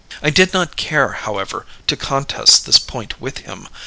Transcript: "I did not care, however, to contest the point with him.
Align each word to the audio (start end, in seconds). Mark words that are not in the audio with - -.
"I 0.23 0.31
did 0.31 0.51
not 0.51 0.77
care, 0.77 1.09
however, 1.11 1.67
to 1.85 1.95
contest 1.95 2.65
the 2.65 2.79
point 2.87 3.21
with 3.21 3.37
him. 3.45 3.67